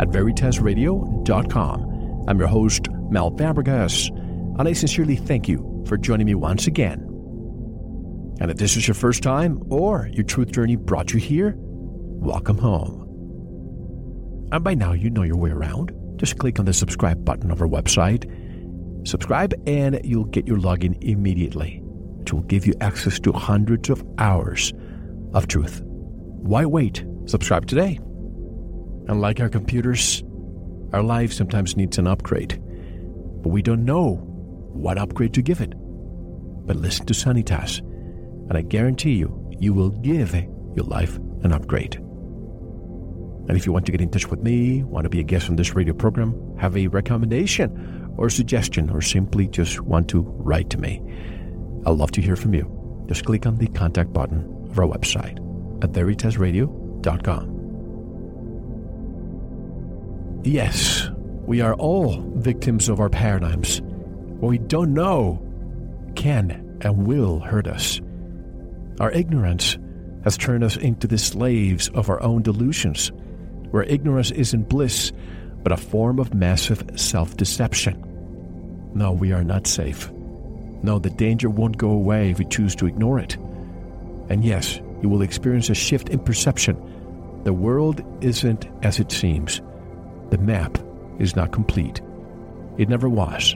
[0.00, 2.24] at veritasradio.com.
[2.28, 4.08] I'm your host, Mel Fabregas,
[4.58, 7.08] and I sincerely thank you for joining me once again.
[8.40, 12.58] And if this is your first time or your truth journey brought you here, welcome
[12.58, 13.00] home.
[14.52, 15.92] And by now, you know your way around.
[16.16, 18.26] Just click on the subscribe button of our website.
[19.06, 24.04] Subscribe, and you'll get your login immediately, which will give you access to hundreds of
[24.18, 24.72] hours
[25.34, 25.80] of truth.
[25.84, 27.04] Why wait?
[27.26, 27.98] Subscribe today.
[29.08, 30.22] And like our computers,
[30.92, 32.60] our life sometimes needs an upgrade,
[33.42, 34.16] but we don't know
[34.72, 35.72] what upgrade to give it.
[36.66, 37.80] But listen to Sanitas,
[38.48, 41.96] and I guarantee you, you will give your life an upgrade.
[43.48, 45.50] And if you want to get in touch with me, want to be a guest
[45.50, 50.70] on this radio program, have a recommendation or suggestion, or simply just want to write
[50.70, 51.02] to me,
[51.86, 53.04] I'd love to hear from you.
[53.08, 55.38] Just click on the contact button of our website
[55.82, 57.51] at veritasradio.com.
[60.44, 61.08] Yes,
[61.46, 63.80] we are all victims of our paradigms.
[63.80, 65.40] What we don't know
[66.16, 68.00] can and will hurt us.
[68.98, 69.78] Our ignorance
[70.24, 73.12] has turned us into the slaves of our own delusions,
[73.70, 75.12] where ignorance isn't bliss,
[75.62, 78.02] but a form of massive self deception.
[78.94, 80.10] No, we are not safe.
[80.82, 83.36] No, the danger won't go away if we choose to ignore it.
[84.28, 86.76] And yes, you will experience a shift in perception.
[87.44, 89.60] The world isn't as it seems.
[90.32, 90.78] The map
[91.18, 92.00] is not complete.
[92.78, 93.54] It never was.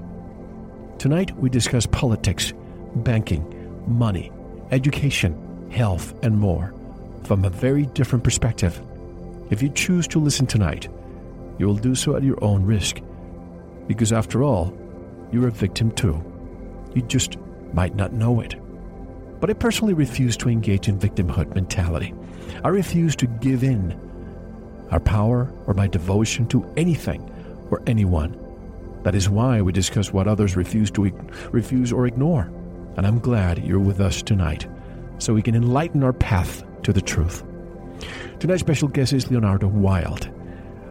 [0.99, 2.53] Tonight we discuss politics,
[2.97, 3.47] banking,
[3.87, 4.31] money,
[4.71, 6.75] education, health, and more
[7.25, 8.79] from a very different perspective.
[9.49, 10.87] If you choose to listen tonight,
[11.59, 13.01] you will do so at your own risk.
[13.87, 14.77] Because after all,
[15.33, 16.23] you're a victim too.
[16.95, 17.39] You just
[17.73, 18.55] might not know it.
[19.41, 22.13] But I personally refuse to engage in victimhood mentality.
[22.63, 23.99] I refuse to give in
[24.91, 27.23] our power or my devotion to anything
[27.71, 28.37] or anyone.
[29.03, 31.05] That is why we discuss what others refuse to
[31.53, 32.51] refuse or ignore.
[32.97, 34.67] And I'm glad you're with us tonight
[35.19, 37.45] so we can enlighten our path to the truth.
[38.41, 40.29] Tonight's special guest is Leonardo Wild,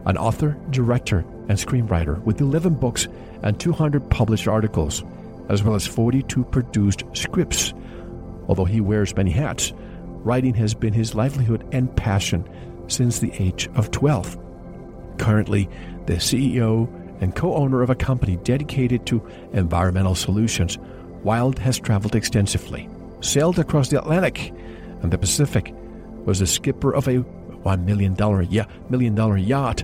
[0.06, 1.18] an author, director,
[1.48, 3.06] and screenwriter with 11 books
[3.42, 5.04] and 200 published articles,
[5.48, 7.72] as well as 42 produced scripts.
[8.48, 9.72] Although he wears many hats,
[10.24, 12.48] writing has been his livelihood and passion
[12.88, 14.38] since the age of 12.
[15.18, 15.68] Currently,
[16.06, 16.88] the CEO
[17.20, 20.78] and co owner of a company dedicated to environmental solutions,
[21.22, 22.88] Wild has traveled extensively,
[23.20, 24.52] sailed across the Atlantic
[25.02, 25.74] and the Pacific,
[26.24, 28.16] was the skipper of a $1 million,
[28.50, 29.82] yeah, million dollar yacht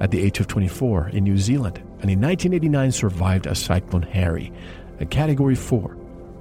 [0.00, 4.52] at the age of 24 in New Zealand, and in 1989 survived a Cyclone Harry,
[5.00, 5.96] a Category 4.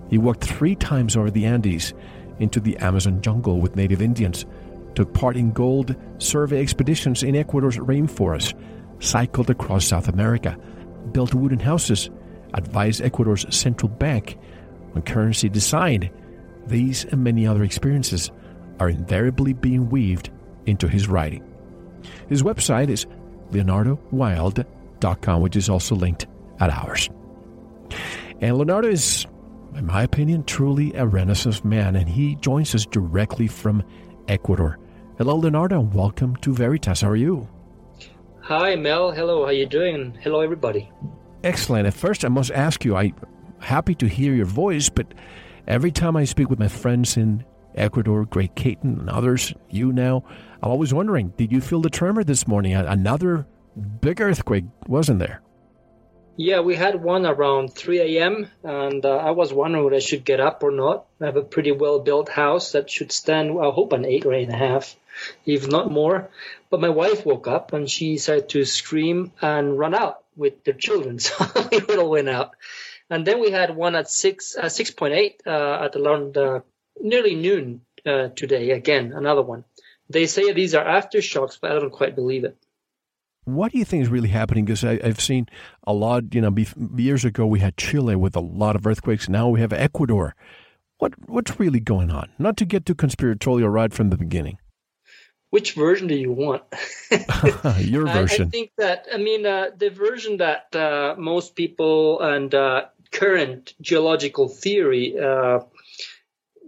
[0.09, 1.93] He walked three times over the Andes
[2.39, 4.45] into the Amazon jungle with native Indians
[4.95, 8.53] took part in gold survey expeditions in Ecuador's rainforest,
[8.99, 10.57] cycled across South America,
[11.11, 12.09] built wooden houses,
[12.53, 14.37] advised Ecuador's central bank
[14.95, 16.09] on currency design.
[16.67, 18.31] These and many other experiences
[18.79, 20.29] are invariably being weaved
[20.65, 21.43] into his writing.
[22.27, 23.05] His website is
[23.51, 26.27] leonardowild.com, which is also linked
[26.59, 27.09] at ours.
[28.41, 29.25] And Leonardo is,
[29.75, 33.83] in my opinion, truly a Renaissance man, and he joins us directly from
[34.27, 34.79] Ecuador.
[35.17, 35.79] Hello, Leonardo.
[35.79, 36.99] Welcome to Veritas.
[36.99, 37.47] How are you?
[38.41, 39.11] Hi, Mel.
[39.13, 39.43] Hello.
[39.43, 40.17] How are you doing?
[40.21, 40.91] Hello, everybody.
[41.41, 41.87] Excellent.
[41.87, 42.97] At first, I must ask you.
[42.97, 43.15] I'm
[43.59, 45.13] happy to hear your voice, but
[45.67, 47.45] every time I speak with my friends in
[47.75, 50.25] Ecuador, Great Caton, and others, you now,
[50.61, 52.73] I'm always wondering: Did you feel the tremor this morning?
[52.73, 53.47] Another
[54.01, 55.41] big earthquake, wasn't there?
[56.37, 58.51] Yeah, we had one around 3 a.m.
[58.61, 61.05] and uh, I was wondering whether I should get up or not.
[61.21, 64.33] I have a pretty well built house that should stand, I hope, an eight or
[64.33, 64.97] eight and a half,
[65.45, 66.29] if not more.
[66.69, 70.73] But my wife woke up and she started to scream and run out with their
[70.73, 72.51] children, so we all went out.
[73.09, 76.61] And then we had one at six, uh, 6.8 uh, at around uh,
[76.99, 78.71] nearly noon uh, today.
[78.71, 79.63] Again, another one.
[80.09, 82.57] They say these are aftershocks, but I don't quite believe it.
[83.45, 84.65] What do you think is really happening?
[84.65, 85.47] Because I've seen
[85.85, 86.53] a lot, you know,
[86.95, 89.29] years ago we had Chile with a lot of earthquakes.
[89.29, 90.35] Now we have Ecuador.
[90.97, 92.29] What What's really going on?
[92.39, 94.57] Not to get too conspiratorial right from the beginning.
[95.51, 96.63] Which version do you want?
[97.79, 98.43] Your version.
[98.43, 102.85] I, I, think that, I mean, uh, the version that uh, most people and uh,
[103.11, 105.59] current geological theory uh,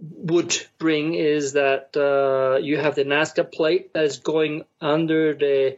[0.00, 5.76] would bring is that uh, you have the Nazca plate that is going under the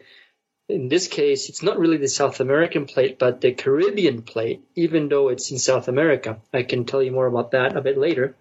[0.71, 5.09] in this case, it's not really the South American plate, but the Caribbean plate, even
[5.09, 6.39] though it's in South America.
[6.53, 8.37] I can tell you more about that a bit later.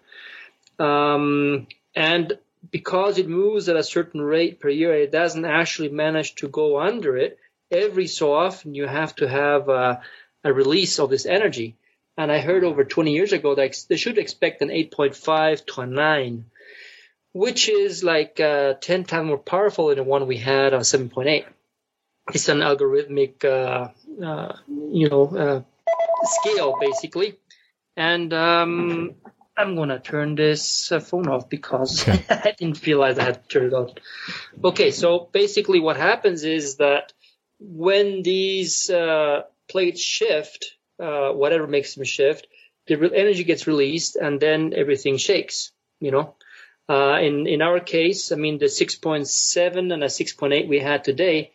[0.78, 2.38] Um, and
[2.70, 6.80] because it moves at a certain rate per year, it doesn't actually manage to go
[6.80, 7.38] under it.
[7.70, 10.02] Every so often, you have to have a,
[10.44, 11.76] a release of this energy.
[12.16, 15.86] And I heard over 20 years ago that they should expect an 8.5 to a
[15.86, 16.44] 9,
[17.32, 21.44] which is like uh, 10 times more powerful than the one we had on 7.8
[22.34, 23.88] it's an algorithmic, uh,
[24.24, 25.62] uh, you know, uh,
[26.24, 27.38] scale basically.
[27.96, 29.14] And um,
[29.56, 32.24] I'm gonna turn this uh, phone off because okay.
[32.30, 33.90] I didn't realize I had to turn it off.
[34.64, 37.12] Okay, so basically what happens is that
[37.58, 42.46] when these uh, plates shift, uh, whatever makes them shift,
[42.86, 45.72] the energy gets released and then everything shakes.
[46.00, 46.34] You know.
[46.88, 51.52] in in our case, I mean the 6.7 and a 6.8 we had today,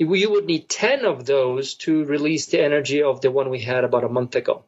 [0.00, 3.84] you would need 10 of those to release the energy of the one we had
[3.84, 4.64] about a month ago.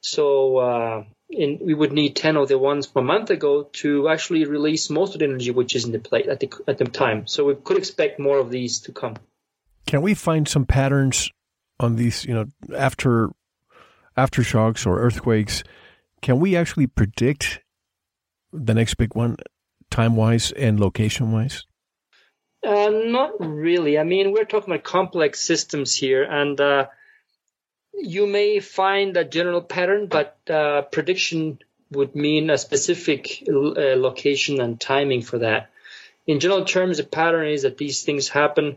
[0.00, 4.08] So uh, in, we would need 10 of the ones from a month ago to
[4.08, 6.84] actually release most of the energy which is in the plate at the, at the
[6.84, 7.26] time.
[7.26, 9.16] So we could expect more of these to come.
[9.86, 11.30] Can we find some patterns
[11.80, 12.46] on these, you know,
[12.76, 13.30] after
[14.16, 15.64] aftershocks or earthquakes?
[16.22, 17.60] Can we actually predict
[18.52, 19.36] the next big one
[19.90, 21.64] time wise and location wise?
[22.62, 23.98] Uh, not really.
[23.98, 26.86] I mean, we're talking about complex systems here, and uh,
[27.94, 31.60] you may find a general pattern, but uh, prediction
[31.92, 33.52] would mean a specific uh,
[33.96, 35.70] location and timing for that.
[36.26, 38.76] In general terms, the pattern is that these things happen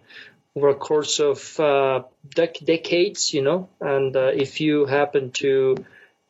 [0.55, 5.75] over a course of uh, dec- decades, you know, and if you happen to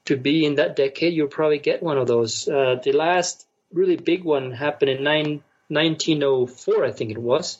[0.05, 2.45] to be in that decade, you'll probably get one of those.
[2.45, 7.57] the last really big one happened in nine 1904, I think it was,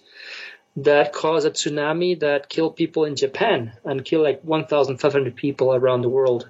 [0.76, 6.02] that caused a tsunami that killed people in Japan and killed like 1,500 people around
[6.02, 6.50] the world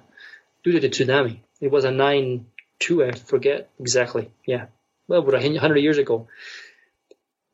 [0.62, 1.38] due to the tsunami.
[1.60, 2.46] It was a 9
[2.80, 4.30] 2, I forget exactly.
[4.46, 4.66] Yeah,
[5.06, 6.28] well, about 100 years ago.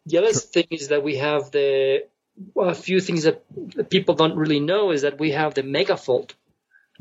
[0.07, 2.07] The other thing is that we have the
[2.55, 3.43] well, a few things that
[3.91, 6.31] people don't really know is that we have the megafault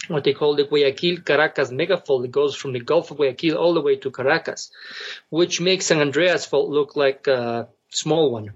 [0.07, 2.25] what they call the Guayaquil Caracas megafault.
[2.25, 4.71] It goes from the Gulf of Guayaquil all the way to Caracas,
[5.29, 8.53] which makes San Andreas fault look like a small one.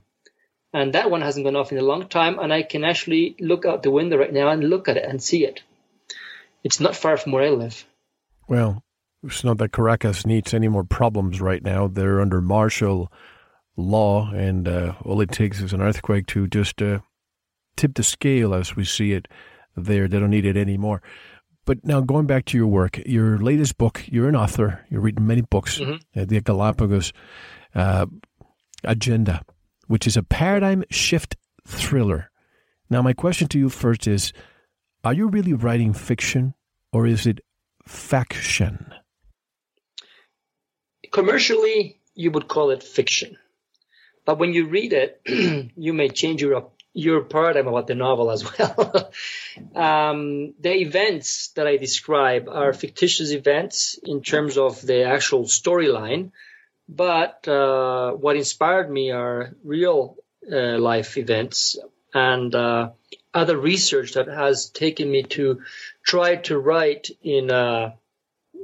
[0.73, 3.65] And that one hasn't gone off in a long time, and I can actually look
[3.65, 5.61] out the window right now and look at it and see it.
[6.63, 7.85] It's not far from where I live.
[8.47, 8.83] Well,
[9.23, 11.87] it's not that Caracas needs any more problems right now.
[11.87, 13.11] They're under martial
[13.75, 16.99] law, and uh, all it takes is an earthquake to just uh,
[17.75, 19.27] tip the scale as we see it
[19.75, 20.07] there.
[20.07, 21.01] They don't need it anymore.
[21.65, 25.27] But now going back to your work, your latest book, you're an author, you're reading
[25.27, 26.19] many books, mm-hmm.
[26.19, 27.13] uh, the Galapagos
[27.75, 28.07] uh,
[28.83, 29.43] Agenda,
[29.87, 31.35] which is a paradigm shift
[31.67, 32.31] thriller.
[32.89, 34.33] Now, my question to you first is
[35.03, 36.55] Are you really writing fiction
[36.91, 37.41] or is it
[37.87, 38.93] faction?
[41.11, 43.37] Commercially, you would call it fiction.
[44.25, 45.21] But when you read it,
[45.75, 46.55] you may change your
[46.93, 49.11] your paradigm about the novel as well.
[49.75, 56.31] um, the events that I describe are fictitious events in terms of the actual storyline,
[56.89, 60.17] but uh, what inspired me are real
[60.51, 61.77] uh, life events
[62.13, 62.89] and uh,
[63.33, 65.61] other research that has taken me to
[66.03, 67.95] try to write in a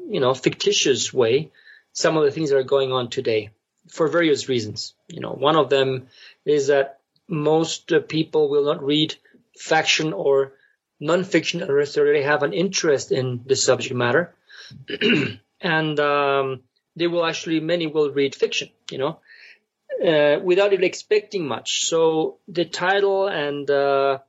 [0.09, 1.51] you know fictitious way
[1.93, 3.49] some of the things that are going on today
[3.87, 4.93] for various reasons.
[5.07, 6.07] You know, one of them
[6.45, 6.96] is that
[7.27, 9.15] most uh, people will not read
[9.57, 10.53] faction or
[11.01, 14.33] nonfiction unless they already have an interest in the subject matter.
[15.61, 16.61] and um,
[16.95, 19.19] they will actually, many will read fiction, you know,
[20.05, 21.85] uh, without even expecting much.
[21.85, 24.19] So the title and uh,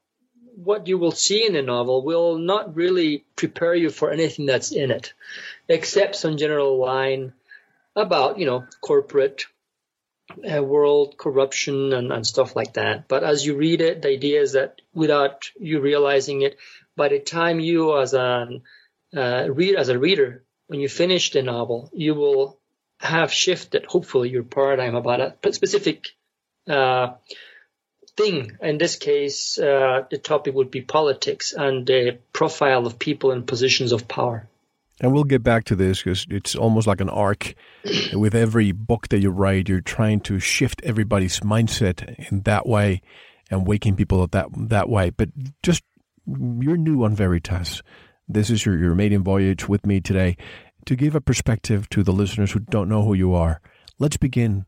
[0.57, 4.73] what you will see in the novel will not really prepare you for anything that's
[4.73, 5.13] in it,
[5.69, 7.33] except some general line
[7.95, 9.47] about, you know, corporate
[10.31, 13.09] uh, world corruption and, and stuff like that.
[13.09, 16.59] But as you read it, the idea is that without you realizing it,
[16.97, 18.63] by the time you as an
[19.17, 22.59] uh, read as a reader, when you finish the novel, you will
[23.01, 26.09] have shifted, hopefully, your paradigm about a specific
[26.69, 27.15] uh,
[28.17, 28.59] thing.
[28.61, 33.45] In this case, uh, the topic would be politics and the profile of people in
[33.45, 34.47] positions of power.
[35.01, 37.55] And we'll get back to this because it's almost like an arc.
[38.13, 43.01] With every book that you write, you're trying to shift everybody's mindset in that way
[43.51, 45.11] and waking people up that that way.
[45.11, 45.31] But
[45.63, 45.83] just
[46.27, 47.83] you're new on Veritas.
[48.29, 50.37] This is your, your maiden voyage with me today
[50.85, 53.61] to give a perspective to the listeners who don't know who you are.
[53.99, 54.67] Let's begin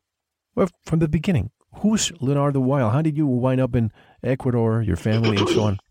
[0.54, 1.50] well, from the beginning.
[1.76, 2.92] Who's Leonardo Wild?
[2.92, 5.78] How did you wind up in Ecuador, your family, and so on?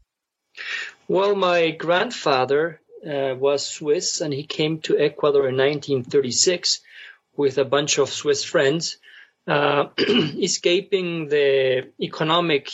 [1.08, 6.82] Well, my grandfather uh, was Swiss, and he came to Ecuador in 1936
[7.36, 8.98] with a bunch of Swiss friends,
[9.48, 12.70] uh, escaping the economic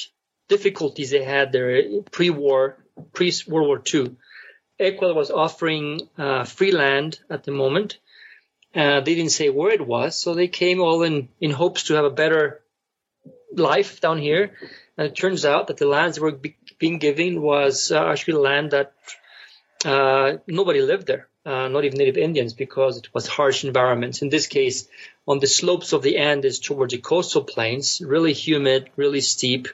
[0.48, 2.77] difficulties they had there pre-war,
[3.13, 4.15] pre-World War II.
[4.79, 7.98] Ecuador was offering uh, free land at the moment.
[8.74, 11.94] Uh, they didn't say where it was, so they came all in in hopes to
[11.94, 12.62] have a better
[13.55, 14.51] life down here.
[14.98, 18.34] And it turns out that the lands they were be- being given was uh, actually
[18.36, 18.94] land that
[19.86, 24.22] uh, nobody lived there, uh, not even native Indians, because it was harsh environments.
[24.22, 24.88] In this case,
[25.27, 29.68] on the slopes of the Andes towards the coastal plains, really humid, really steep,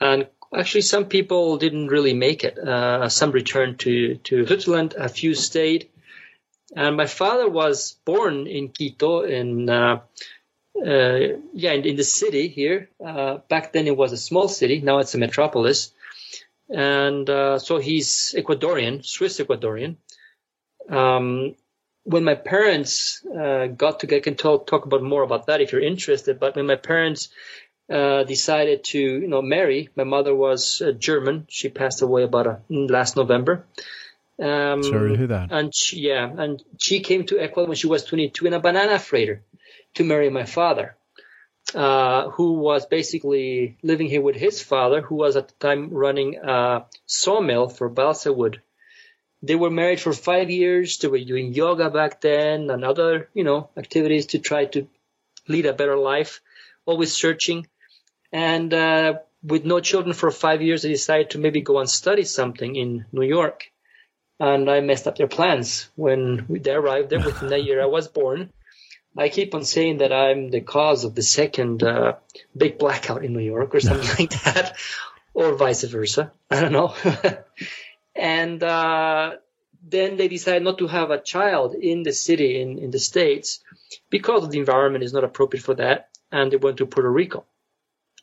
[0.00, 2.58] and actually some people didn't really make it.
[2.58, 5.88] Uh, some returned to to Switzerland, a few stayed,
[6.74, 9.70] and my father was born in Quito in.
[9.70, 10.00] Uh,
[10.76, 12.88] uh, yeah, in, in, the city here.
[12.98, 14.80] Back then it was a small city.
[14.80, 15.92] Now it's a metropolis
[16.68, 19.96] and uh, so he's Ecuadorian, Swiss Ecuadorian.
[20.88, 21.54] Um,
[22.04, 25.72] when my parents uh, got to, I can talk, talk about more about that if
[25.72, 26.38] you're interested.
[26.38, 27.30] But when my parents
[27.90, 31.46] uh, decided to, you know, marry, my mother was uh, German.
[31.48, 33.66] She passed away about a, uh, last November.
[34.40, 35.52] Um, Sorry to hear that.
[35.52, 38.98] And she, yeah, and she came to Ecuador when she was 22 in a banana
[38.98, 39.42] freighter
[39.94, 40.96] to marry my father.
[41.72, 46.36] Uh, who was basically living here with his father, who was at the time running
[46.36, 48.60] a sawmill for balsa wood.
[49.42, 50.98] They were married for five years.
[50.98, 54.86] They were doing yoga back then and other, you know, activities to try to
[55.48, 56.42] lead a better life,
[56.86, 57.66] always searching.
[58.30, 62.24] And uh, with no children for five years, they decided to maybe go and study
[62.24, 63.70] something in New York.
[64.38, 68.08] And I messed up their plans when they arrived there within a year I was
[68.08, 68.52] born.
[69.16, 72.14] I keep on saying that I'm the cause of the second uh,
[72.56, 74.76] big blackout in New York or something like that,
[75.32, 76.32] or vice versa.
[76.50, 76.94] I don't know.
[78.16, 79.36] and uh,
[79.86, 83.60] then they decided not to have a child in the city in, in the States
[84.10, 86.08] because the environment is not appropriate for that.
[86.32, 87.44] And they went to Puerto Rico,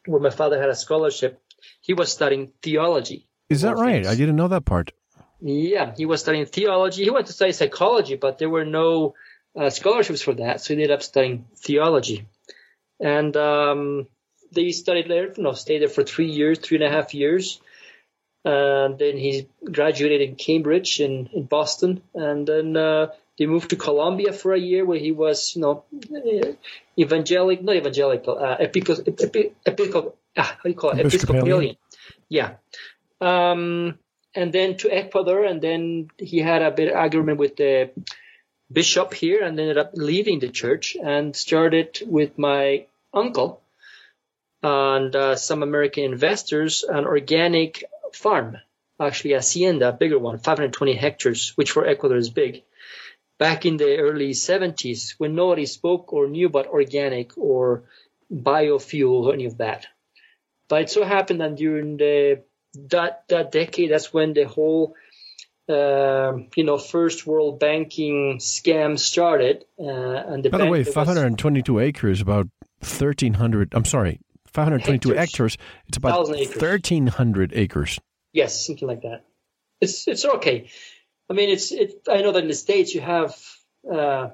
[0.05, 1.41] where my father had a scholarship.
[1.79, 3.27] He was studying theology.
[3.47, 4.03] Is that right?
[4.03, 4.07] Things.
[4.07, 4.91] I didn't know that part.
[5.39, 7.03] Yeah, he was studying theology.
[7.03, 9.15] He went to study psychology, but there were no
[9.57, 12.27] uh, scholarships for that, so he ended up studying theology.
[12.99, 14.07] And um,
[14.51, 17.59] they studied there, you know, stayed there for three years, three and a half years.
[18.43, 22.01] And then he graduated in Cambridge in, in Boston.
[22.13, 25.83] And then uh, they moved to Columbia for a year where he was, you know,
[26.97, 31.05] evangelic, not evangelical, uh, episcopal, episcopal, ah, how do you call it?
[31.05, 31.75] Episcopalian.
[32.29, 32.53] Yeah.
[33.19, 33.97] Um,
[34.33, 37.91] and then to Ecuador, and then he had a bit of argument with the
[38.71, 43.61] bishop here and ended up leaving the church and started with my uncle
[44.63, 48.57] and uh, some American investors an organic farm,
[48.99, 52.63] actually hacienda, a bigger one, 520 hectares, which for Ecuador is big.
[53.39, 57.83] Back in the early 70s, when nobody spoke or knew about organic or
[58.31, 59.87] biofuel or any of that.
[60.69, 62.43] But it so happened that during the
[62.89, 64.95] that that decade, that's when the whole
[65.71, 69.65] uh, you know, first world banking scam started.
[69.79, 72.47] Uh, and the by the way, 522 was, acres, about
[72.79, 73.73] 1,300.
[73.73, 75.29] I'm sorry, 522 hectares.
[75.31, 77.99] hectares it's about 1,300 acres.
[78.33, 79.25] Yes, something like that.
[79.79, 80.69] It's it's okay.
[81.29, 82.07] I mean, it's it.
[82.09, 83.35] I know that in the states you have
[83.91, 84.29] uh,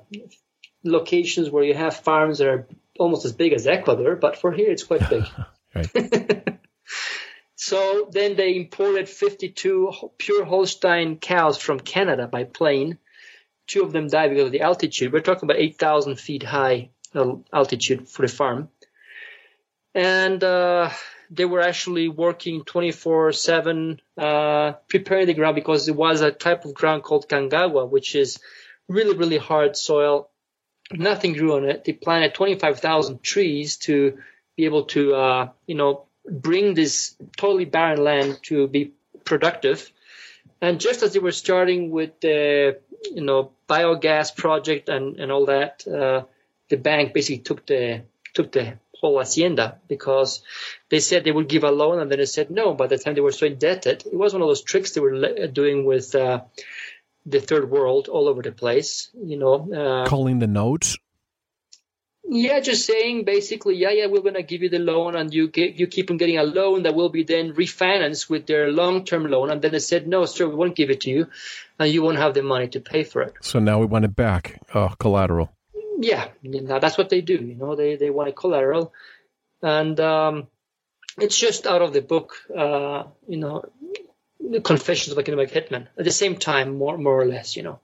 [0.84, 2.68] locations where you have farms that are
[3.00, 5.24] almost as big as Ecuador, but for here it's quite big.
[5.76, 6.57] right.
[7.58, 13.00] So then they imported 52 pure Holstein cows from Canada by plane.
[13.68, 15.12] Two of them died because of the altitude.
[15.12, 18.70] We're talking about 8,000 feet high uh, altitude for the farm.
[19.96, 20.92] and uh,
[21.32, 26.74] they were actually working 24/7 uh, preparing the ground because it was a type of
[26.76, 28.40] ground called cangahua, which is
[28.88, 30.30] really really hard soil.
[30.94, 31.84] Nothing grew on it.
[31.84, 34.20] They planted 25,000 trees to
[34.56, 38.92] be able to, uh, you know, bring this totally barren land to be
[39.24, 39.92] productive.
[40.62, 42.80] And just as they were starting with the,
[43.14, 46.24] you know, biogas project and, and all that, uh,
[46.70, 48.02] the bank basically took the
[48.34, 50.42] took the whole hacienda because
[50.90, 52.74] they said they would give a loan and then they said no.
[52.74, 55.48] By the time they were so indebted, it was one of those tricks they were
[55.48, 56.42] doing with uh,
[57.26, 59.10] the third world all over the place.
[59.22, 60.98] You know, uh, calling the notes.
[62.30, 65.80] Yeah, just saying basically, yeah, yeah, we're gonna give you the loan, and you get,
[65.80, 69.50] you keep on getting a loan that will be then refinanced with their long-term loan,
[69.50, 71.28] and then they said, no, sir, we won't give it to you,
[71.80, 73.34] and you won't have the money to pay for it.
[73.42, 75.54] So now we want it back, uh, collateral.
[76.00, 77.36] Yeah, now that's what they do.
[77.36, 78.94] You know, they they want a collateral,
[79.62, 80.48] and um,
[81.18, 82.36] it's just out of the book.
[82.56, 83.64] Uh, you know,
[84.40, 85.88] the Confessions of a Economic Hitman.
[85.98, 87.80] At the same time, more more or less, you know.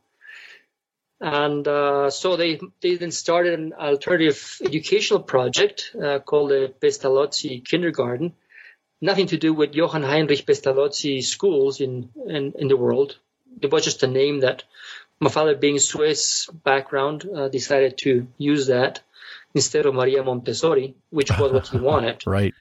[1.23, 7.65] And uh, so they they then started an alternative educational project uh, called the Pestalozzi
[7.65, 8.33] Kindergarten.
[8.99, 13.17] Nothing to do with Johann Heinrich Pestalozzi schools in, in, in the world.
[13.61, 14.65] It was just a name that
[15.21, 18.99] my father, being Swiss background, uh, decided to use that
[19.55, 22.21] instead of Maria Montessori, which was what he wanted.
[22.25, 22.53] right.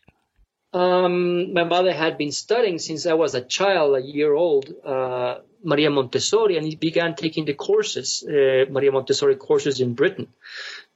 [0.72, 5.38] Um, my mother had been studying since I was a child, a year old, uh,
[5.62, 10.28] Maria Montessori, and he began taking the courses, uh, Maria Montessori courses in Britain,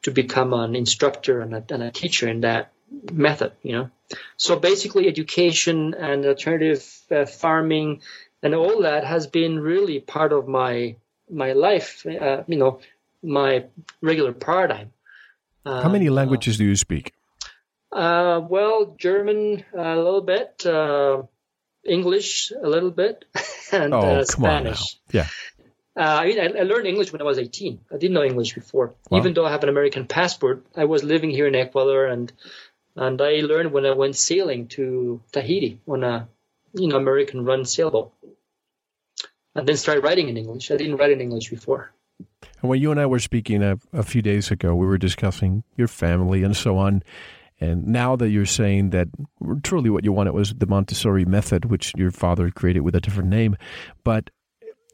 [0.02, 2.72] to become an instructor and a, and a teacher in that
[3.12, 3.52] method.
[3.62, 3.90] You know,
[4.36, 8.02] so basically, education and alternative uh, farming
[8.42, 10.96] and all that has been really part of my
[11.30, 12.06] my life.
[12.06, 12.80] Uh, you know,
[13.22, 13.64] my
[14.00, 14.92] regular paradigm.
[15.64, 17.12] How many uh, languages do you speak?
[17.90, 21.22] Uh, well, German a little bit, uh,
[21.86, 23.24] English a little bit,
[23.72, 24.98] and oh, uh, Spanish.
[25.10, 25.28] Yeah.
[25.96, 27.80] Uh, I mean, I, I, learned English when I was 18.
[27.90, 28.94] I didn't know English before.
[29.08, 29.18] Wow.
[29.18, 32.30] Even though I have an American passport, I was living here in Ecuador, and
[32.94, 36.28] and I learned when I went sailing to Tahiti on a
[36.74, 38.12] you know American-run sailboat,
[39.54, 40.70] and then started writing in English.
[40.70, 41.92] I didn't write in English before.
[42.60, 45.64] And when you and I were speaking a, a few days ago, we were discussing
[45.76, 47.02] your family and so on.
[47.60, 49.08] And now that you're saying that
[49.62, 53.30] truly what you wanted was the Montessori method, which your father created with a different
[53.30, 53.56] name,
[54.04, 54.30] but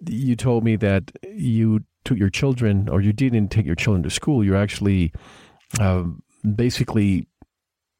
[0.09, 4.11] you told me that you took your children, or you didn't take your children to
[4.11, 4.45] school.
[4.45, 5.13] You're actually
[5.81, 6.05] uh,
[6.57, 7.29] basically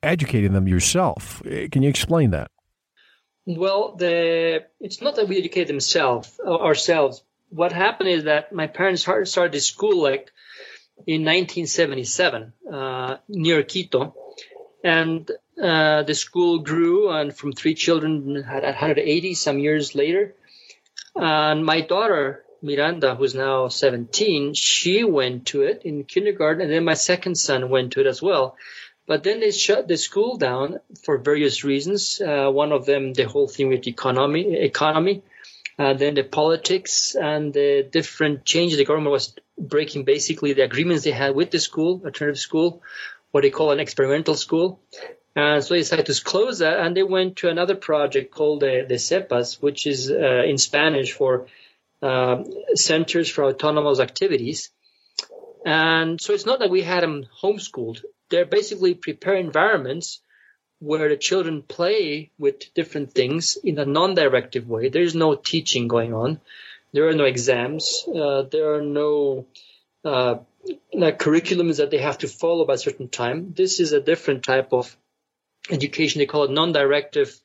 [0.03, 1.43] educating them yourself.
[1.45, 2.51] Can you explain that?
[3.47, 7.23] Well, the it's not that we educate themselves ourselves.
[7.51, 10.31] What happened is that my parents started school like
[11.07, 14.15] in 1977 uh, near Quito,
[14.85, 15.31] and
[15.63, 20.35] uh, the school grew, and from three children had 180 some years later.
[21.15, 26.85] And my daughter Miranda, who's now 17, she went to it in kindergarten, and then
[26.85, 28.57] my second son went to it as well.
[29.07, 32.21] But then they shut the school down for various reasons.
[32.21, 35.23] Uh, one of them, the whole thing with economy, economy.
[35.79, 38.79] Uh, then the politics and the different changes.
[38.79, 42.83] The government was breaking basically the agreements they had with the school, alternative school,
[43.33, 44.81] what they call an experimental school.
[45.35, 48.85] And so they decided to close that, and they went to another project called the,
[48.87, 51.47] the CEPAS, which is uh, in Spanish for
[52.03, 54.71] uh, Centers for Autonomous Activities.
[55.65, 58.05] And so it's not that we had them homeschooled.
[58.29, 60.21] They're basically prepare environments
[60.81, 64.89] where the children play with different things in a non-directive way.
[64.89, 66.41] There's no teaching going on.
[66.93, 68.05] There are no exams.
[68.09, 69.47] Uh, there are no
[70.05, 70.39] uh,
[70.93, 73.53] like curriculums that they have to follow by a certain time.
[73.55, 74.97] This is a different type of
[75.71, 76.19] education.
[76.19, 77.41] They call it non-directive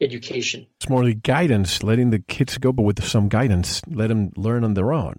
[0.00, 0.66] education.
[0.80, 4.64] It's more like guidance, letting the kids go, but with some guidance, let them learn
[4.64, 5.16] on their own.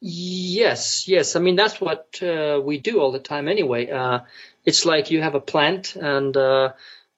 [0.00, 1.36] Yes, yes.
[1.36, 3.90] I mean, that's what uh, we do all the time anyway.
[3.90, 4.20] Uh,
[4.64, 6.72] it's like you have a plant and uh,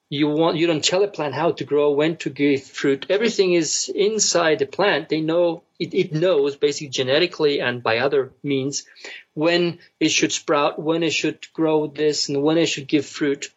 [0.09, 3.07] you want you don't tell a plant how to grow, when to give fruit.
[3.09, 5.09] Everything is inside the plant.
[5.09, 8.85] They know it, it knows basically genetically and by other means
[9.33, 13.49] when it should sprout, when it should grow this, and when it should give fruit.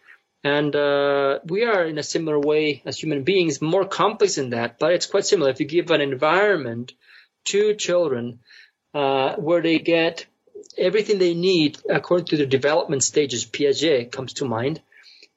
[0.43, 4.79] And uh, we are in a similar way as human beings, more complex than that,
[4.79, 5.51] but it's quite similar.
[5.51, 6.95] If you give an environment
[7.47, 8.41] to children
[8.95, 10.27] uh, where they get
[10.77, 14.81] everything they need according to their development stages, Piaget comes to mind,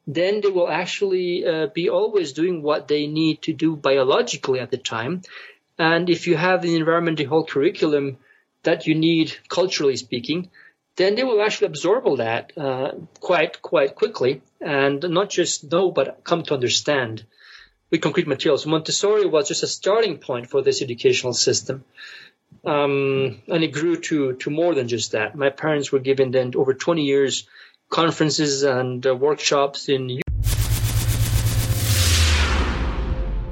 [0.05, 4.71] then they will actually uh, be always doing what they need to do biologically at
[4.71, 5.21] the time.
[5.79, 8.17] And if you have the environment, the whole curriculum
[8.63, 10.49] that you need, culturally speaking,
[10.95, 15.91] then they will actually absorb all that uh, quite quite quickly and not just know
[15.91, 17.25] but come to understand
[17.89, 18.65] with concrete materials.
[18.65, 21.83] Montessori was just a starting point for this educational system.
[22.63, 25.35] Um, and it grew to, to more than just that.
[25.35, 27.47] My parents were given then over 20 years
[27.93, 30.19] conferences and uh, workshops in.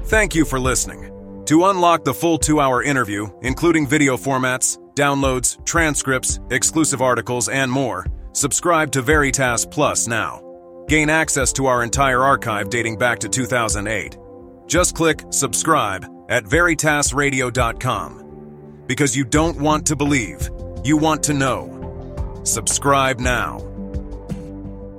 [0.06, 1.08] Thank you for listening.
[1.46, 7.72] To unlock the full two hour interview, including video formats, downloads, transcripts, exclusive articles, and
[7.72, 10.42] more, subscribe to Veritas Plus now.
[10.88, 14.18] Gain access to our entire archive dating back to 2008.
[14.66, 18.84] Just click subscribe at veritasradio.com.
[18.86, 20.50] Because you don't want to believe,
[20.84, 22.40] you want to know.
[22.44, 23.71] Subscribe now.